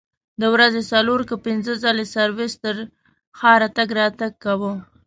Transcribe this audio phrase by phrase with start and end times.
[0.41, 2.75] د ورځې څلور که پنځه ځلې سرویس تر
[3.37, 4.73] ښاره تګ راتګ کاوه.